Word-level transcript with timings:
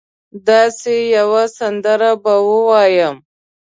داسي 0.47 0.97
یوه 1.17 1.43
سندره 1.57 2.11
به 2.23 2.33
ووایم 2.47 3.15